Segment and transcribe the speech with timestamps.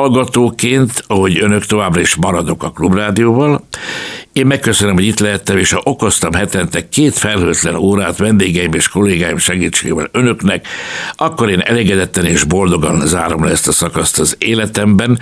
[0.00, 3.66] Hallgatóként, ahogy önök továbbra is maradok a Klubrádióval,
[4.32, 9.38] én megköszönöm, hogy itt lehettem, és ha okoztam hetente két felhőtlen órát vendégeim és kollégáim
[9.38, 10.66] segítségével önöknek,
[11.16, 15.18] akkor én elégedetten és boldogan zárom le ezt a szakaszt az életemben.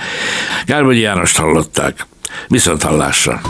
[0.66, 2.06] Gálvagyi Jánost hallották.
[2.48, 3.40] Viszont hallásra!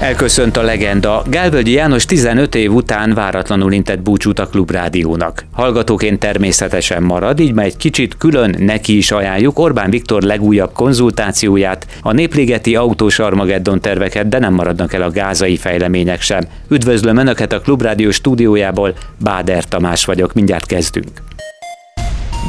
[0.00, 1.22] Elköszönt a legenda.
[1.30, 5.44] Gálvölgyi János 15 év után váratlanul intett búcsút a Klubrádiónak.
[5.52, 11.86] Hallgatóként természetesen marad, így már egy kicsit külön neki is ajánljuk Orbán Viktor legújabb konzultációját,
[12.02, 16.42] a népligeti autós Armageddon terveket, de nem maradnak el a gázai fejlemények sem.
[16.68, 21.22] Üdvözlöm Önöket a Klubrádió stúdiójából, Báder Tamás vagyok, mindjárt kezdünk.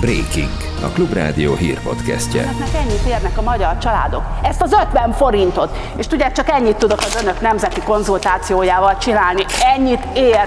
[0.02, 2.42] Breaking, a Klubrádió hírpodcastje.
[2.42, 4.24] Önöknek ennyit érnek a magyar családok.
[4.44, 5.78] Ezt az 50 forintot.
[5.98, 9.46] És tudják, csak ennyit tudok az önök nemzeti konzultációjával csinálni.
[9.76, 10.40] Ennyit ér.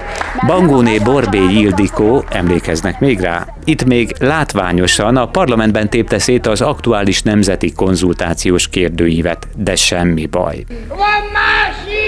[0.47, 3.45] Bangóné Borbé Ildikó, emlékeznek még rá?
[3.63, 10.63] Itt még látványosan a parlamentben tépte szét az aktuális nemzeti konzultációs kérdőívet, de semmi baj.
[10.87, 10.97] Van
[11.33, 12.01] másik!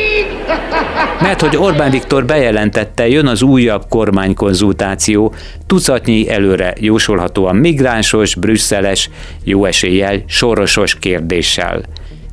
[1.21, 5.33] Mert hogy Orbán Viktor bejelentette, jön az újabb kormánykonzultáció,
[5.67, 7.55] tucatnyi előre jósolhatóan
[8.13, 9.09] migránsos, brüsszeles,
[9.43, 11.81] jó eséllyel sorosos kérdéssel.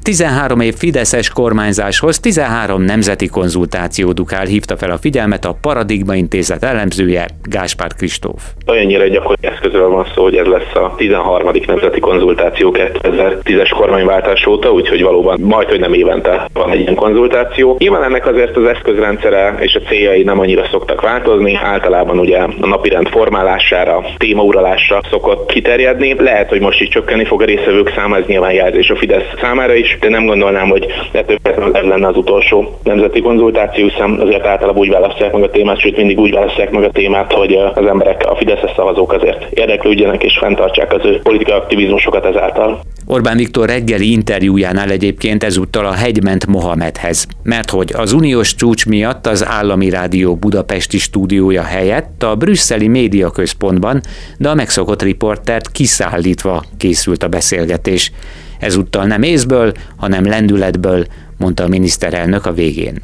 [0.02, 6.64] 13 év Fideszes kormányzáshoz 13 nemzeti konzultáció dukál hívta fel a figyelmet a Paradigma Intézet
[6.64, 8.42] elemzője Gáspár Kristóf.
[8.66, 11.50] Olyannyira gyakori eszközről van szó, hogy ez lesz a 13.
[11.66, 17.76] nemzeti konzultáció 2010-es kormányváltás óta, úgyhogy valóban majd, hogy nem évente van egy ilyen konzultáció.
[17.78, 22.66] Nyilván ennek azért az eszközrendszere és a céljai nem annyira szoktak változni, általában ugye a
[22.66, 26.14] napirend formálására, témauralásra szokott kiterjedni.
[26.18, 29.74] Lehet, hogy most is csökkenni fog a részvevők száma, ez nyilván jelzés a Fidesz számára
[29.74, 31.38] is, de nem gondolnám, hogy ettől
[31.72, 35.96] ez lenne az utolsó nemzeti konzultáció, hiszen azért általában úgy választják meg a témát, sőt
[35.96, 40.38] mindig úgy választják meg a témát, hogy az emberek, a Fideszes szavazók azért érdeklődjenek és
[40.38, 42.80] fenntartsák az ő politikai aktivizmusokat ezáltal.
[43.06, 49.26] Orbán Viktor reggeli interjújánál egyébként ezúttal a hegyment Mohamedhez, mert hogy az uniós csúcs miatt
[49.26, 54.00] az állami rádió budapesti stúdiója helyett a brüsszeli médiaközpontban,
[54.38, 58.12] de a megszokott riportert kiszállítva készült a beszélgetés.
[58.60, 61.06] Ezúttal nem észből, hanem lendületből,
[61.36, 62.98] mondta a miniszterelnök a végén.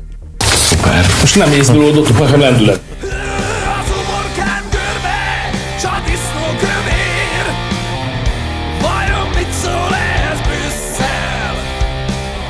[1.21, 2.81] Most nem észből oldottuk, hanem lendület.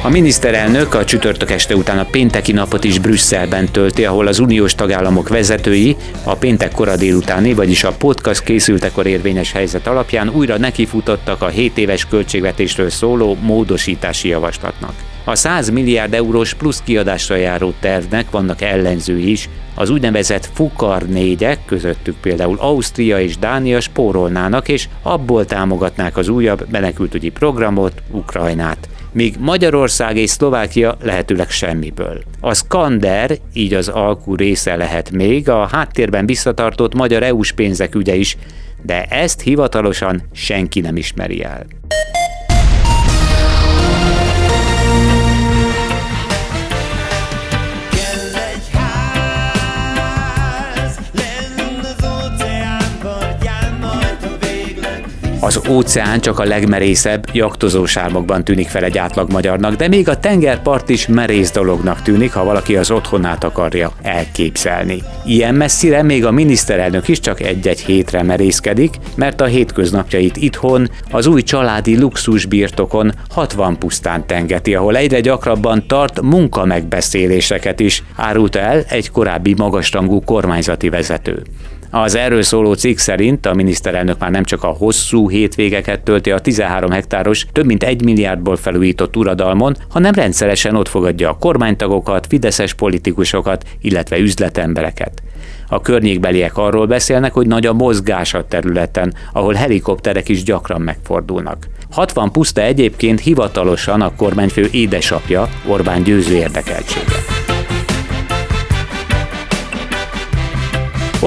[0.06, 4.74] A miniszterelnök a csütörtök este után a pénteki napot is Brüsszelben tölti, ahol az uniós
[4.74, 11.42] tagállamok vezetői a péntek kora délutáni, vagyis a podcast készültekor érvényes helyzet alapján újra nekifutottak
[11.42, 14.92] a 7 éves költségvetésről szóló módosítási javaslatnak.
[15.24, 21.58] A 100 milliárd eurós plusz kiadásra járó tervnek vannak ellenzői is, az úgynevezett Fukar négyek,
[21.64, 29.36] közöttük például Ausztria és Dánia spórolnának, és abból támogatnák az újabb menekültügyi programot, Ukrajnát míg
[29.38, 32.22] Magyarország és Szlovákia lehetőleg semmiből.
[32.40, 38.14] A Skander, így az alkú része lehet még, a háttérben visszatartott magyar EU-s pénzek ügye
[38.14, 38.36] is,
[38.82, 41.66] de ezt hivatalosan senki nem ismeri el.
[55.68, 60.88] Óceán csak a legmerészebb, jaktozós álmokban tűnik fel egy átlag magyarnak, de még a tengerpart
[60.88, 65.02] is merész dolognak tűnik, ha valaki az otthonát akarja elképzelni.
[65.24, 71.26] Ilyen messzire még a miniszterelnök is csak egy-egy hétre merészkedik, mert a hétköznapjait itthon, az
[71.26, 79.10] új családi luxusbirtokon 60 pusztán tengeti, ahol egyre gyakrabban tart munkamegbeszéléseket is, árulta el egy
[79.10, 81.42] korábbi magasrangú kormányzati vezető.
[81.90, 86.38] Az erről szóló cikk szerint a miniszterelnök már nem csak a hosszú hétvégeket tölti a
[86.38, 92.74] 13 hektáros, több mint egy milliárdból felújított uradalmon, hanem rendszeresen ott fogadja a kormánytagokat, fideszes
[92.74, 95.22] politikusokat, illetve üzletembereket.
[95.68, 101.66] A környékbeliek arról beszélnek, hogy nagy a mozgás a területen, ahol helikopterek is gyakran megfordulnak.
[101.90, 107.35] 60 puszta egyébként hivatalosan a kormányfő édesapja, Orbán győző érdekeltsége.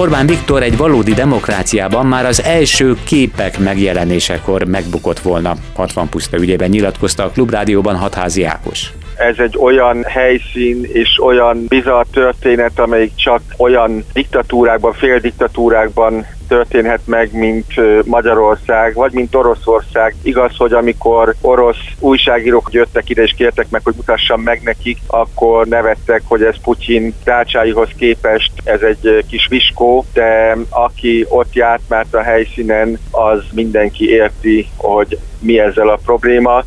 [0.00, 5.54] Orbán Viktor egy valódi demokráciában már az első képek megjelenésekor megbukott volna.
[5.74, 12.04] 60 puszta ügyében nyilatkozta a Klubrádióban Hatházi Ákos ez egy olyan helyszín és olyan bizarr
[12.12, 17.66] történet, amelyik csak olyan diktatúrákban, féldiktatúrákban történhet meg, mint
[18.04, 20.14] Magyarország, vagy mint Oroszország.
[20.22, 25.66] Igaz, hogy amikor orosz újságírók jöttek ide és kértek meg, hogy mutassam meg nekik, akkor
[25.66, 32.06] nevettek, hogy ez Putyin tárcsáihoz képest ez egy kis viskó, de aki ott járt már
[32.10, 36.64] a helyszínen, az mindenki érti, hogy mi ezzel a probléma.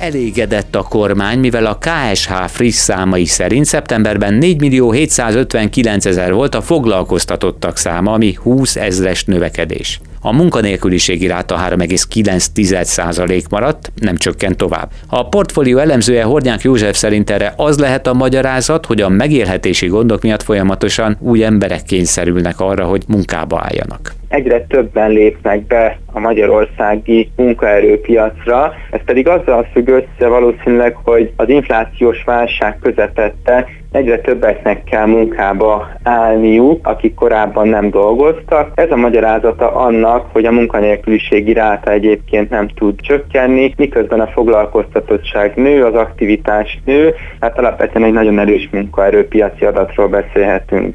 [0.00, 6.54] Elégedett a kormány, mivel a KSH friss számai szerint szeptemberben 4 millió 759 ezer volt
[6.54, 10.00] a foglalkoztatottak száma, ami 20 ezres növekedés.
[10.20, 14.90] A munkanélküliségi ráta 3,9% maradt, nem csökkent tovább.
[15.06, 20.22] A portfólió elemzője Hornyák József szerint erre az lehet a magyarázat, hogy a megélhetési gondok
[20.22, 27.30] miatt folyamatosan új emberek kényszerülnek arra, hogy munkába álljanak egyre többen lépnek be a magyarországi
[27.36, 28.72] munkaerőpiacra.
[28.90, 35.88] Ez pedig azzal függ össze valószínűleg, hogy az inflációs válság közepette egyre többeknek kell munkába
[36.02, 38.72] állniuk, akik korábban nem dolgoztak.
[38.74, 45.56] Ez a magyarázata annak, hogy a munkanélküliségi ráta egyébként nem tud csökkenni, miközben a foglalkoztatottság
[45.56, 50.94] nő, az aktivitás nő, hát alapvetően egy nagyon erős munkaerőpiaci adatról beszélhetünk.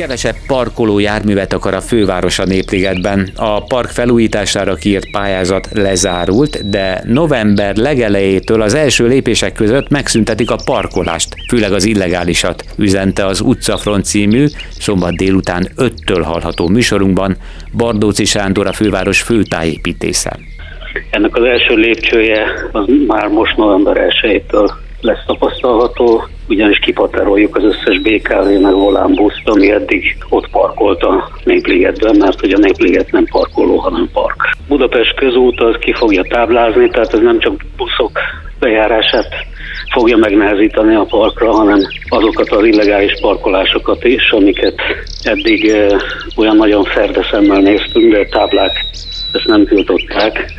[0.00, 3.30] Kevesebb parkoló járművet akar a főváros a Népligetben.
[3.36, 10.56] A park felújítására kiírt pályázat lezárult, de november legelejétől az első lépések között megszüntetik a
[10.64, 17.36] parkolást, főleg az illegálisat, üzente az Utcafront című, szombat délután 5-től hallható műsorunkban
[17.76, 20.38] Bardóci Sándor a főváros főtájépítésze.
[21.10, 24.70] Ennek az első lépcsője az már most november 1-től
[25.00, 32.16] lesz tapasztalható, ugyanis kipateroljuk az összes BKV meg volánbuszt, ami eddig ott parkolt a Népligetben,
[32.16, 34.36] mert hogy a Népliget nem parkoló, hanem park.
[34.68, 38.18] Budapest közút az ki fogja táblázni, tehát ez nem csak buszok
[38.58, 39.28] bejárását
[39.92, 44.80] fogja megnehezíteni a parkra, hanem azokat az illegális parkolásokat is, amiket
[45.22, 45.98] eddig eh,
[46.36, 48.84] olyan nagyon ferde szemmel néztünk, de táblák
[49.32, 50.52] ezt nem tiltották.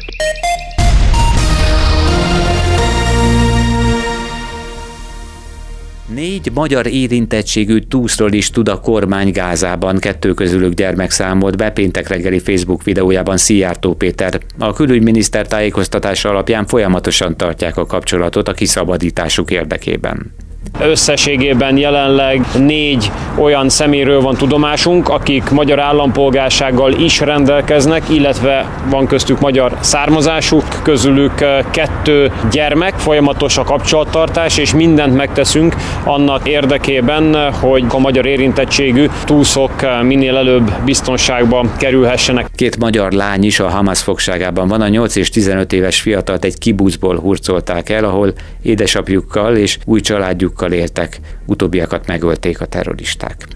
[6.22, 12.08] Négy magyar érintettségű túszról is tud a kormány Gázában, kettő közülük gyermek számolt be péntek
[12.08, 14.40] reggeli Facebook videójában Szijjártó Péter.
[14.58, 20.34] A külügyminiszter tájékoztatása alapján folyamatosan tartják a kapcsolatot a kiszabadításuk érdekében.
[20.80, 29.40] Összességében jelenleg négy olyan szeméről van tudomásunk, akik magyar állampolgársággal is rendelkeznek, illetve van köztük
[29.40, 31.34] magyar származásuk, közülük
[31.72, 39.72] kettő gyermek, folyamatos a kapcsolattartás, és mindent megteszünk annak érdekében, hogy a magyar érintettségű túszok
[40.04, 42.50] minél előbb biztonságba kerülhessenek.
[42.56, 46.58] Két magyar lány is a Hamas fogságában van, a 8 és 15 éves fiatalt egy
[46.58, 53.48] kibucból hurcolták el, ahol édesapjukkal és új családjukkal családokkal éltek, utóbbiakat megölték a terroristák.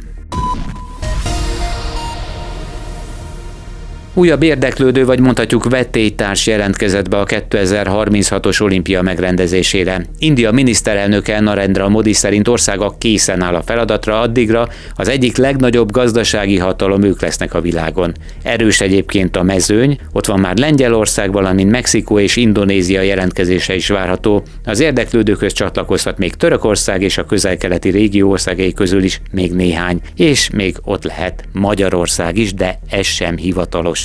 [4.18, 10.06] Újabb érdeklődő, vagy mondhatjuk vetélytárs jelentkezett be a 2036-os olimpia megrendezésére.
[10.20, 16.58] India miniszterelnöke Narendra Modi szerint országa készen áll a feladatra, addigra az egyik legnagyobb gazdasági
[16.58, 18.14] hatalom ők lesznek a világon.
[18.44, 24.44] Erős egyébként a mezőny, ott van már Lengyelország, valamint Mexikó és Indonézia jelentkezése is várható.
[24.66, 30.50] Az érdeklődőkhöz csatlakozhat még Törökország és a közel-keleti régió országai közül is még néhány, és
[30.50, 34.05] még ott lehet Magyarország is, de ez sem hivatalos.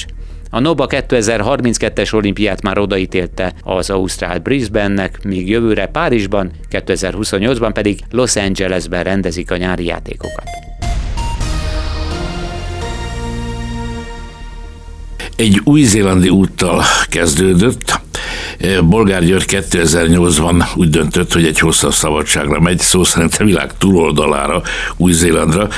[0.52, 8.37] A NOBA 2032-es olimpiát már odaítélte az Ausztrál Brisbane-nek, míg jövőre Párizsban, 2028-ban pedig Los
[8.37, 10.44] Angelesben rendezik a nyári játékokat.
[15.37, 18.00] Egy új-zélandi úttal kezdődött,
[18.83, 24.62] Bolgár György 2008-ban úgy döntött, hogy egy hosszabb szabadságra megy, szó szerint a világ túloldalára,
[24.97, 25.69] Új-Zélandra,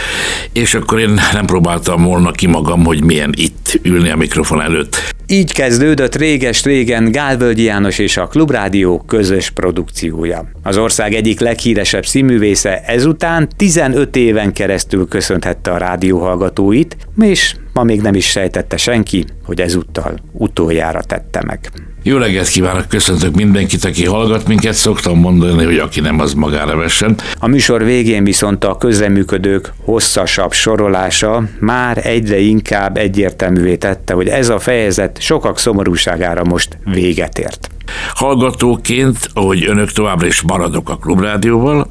[0.52, 5.14] és akkor én nem próbáltam volna ki magam, hogy milyen itt ülni a mikrofon előtt.
[5.26, 10.50] Így kezdődött réges-régen Gálvölgyi János és a Klubrádió közös produkciója.
[10.62, 17.82] Az ország egyik leghíresebb színművésze ezután 15 éven keresztül köszönhette a rádió hallgatóit, és ma
[17.82, 21.70] még nem is sejtette senki, hogy ezúttal utoljára tette meg.
[22.04, 24.74] Jó reggelt kívánok, köszöntök mindenkit, aki hallgat minket.
[24.74, 27.16] Szoktam mondani, hogy aki nem, az magára vessen.
[27.38, 34.48] A műsor végén viszont a közleműködők hosszasabb sorolása már egyre inkább egyértelművé tette, hogy ez
[34.48, 37.71] a fejezet sokak szomorúságára most véget ért.
[38.14, 41.90] Hallgatóként, ahogy önök továbbra is maradok a Klubrádióval,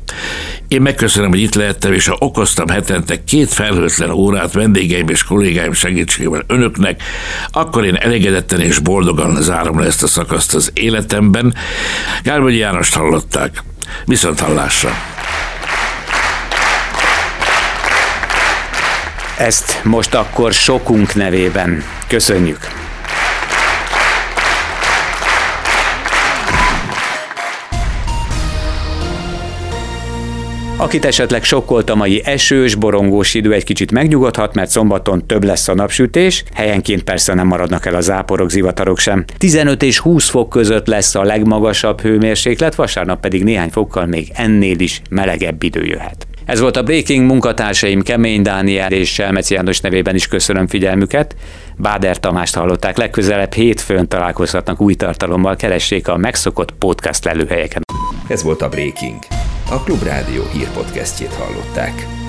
[0.67, 5.73] én megköszönöm, hogy itt lehettem, és ha okoztam hetente két felhőtlen órát vendégeim és kollégáim
[5.73, 7.03] segítségével önöknek,
[7.51, 11.55] akkor én elégedetten és boldogan zárom le ezt a szakaszt az életemben.
[12.23, 13.63] Gárbogyi Jánost hallották.
[14.05, 14.89] Viszont hallásra!
[19.37, 22.90] Ezt most akkor sokunk nevében köszönjük.
[30.81, 35.67] Akit esetleg sokkolt a mai esős, borongós idő, egy kicsit megnyugodhat, mert szombaton több lesz
[35.67, 39.23] a napsütés, helyenként persze nem maradnak el a záporok, zivatarok sem.
[39.37, 44.79] 15 és 20 fok között lesz a legmagasabb hőmérséklet, vasárnap pedig néhány fokkal még ennél
[44.79, 46.27] is melegebb idő jöhet.
[46.45, 51.35] Ez volt a Breaking munkatársaim Kemény Dániel és Selmeci János nevében is köszönöm figyelmüket.
[51.77, 57.81] Báder Tamást hallották, legközelebb hétfőn találkozhatnak új tartalommal, keressék a megszokott podcast lelőhelyeken.
[58.27, 59.40] Ez volt a Breaking.
[59.71, 62.20] A Klubrádió hírpodcastjét hallották.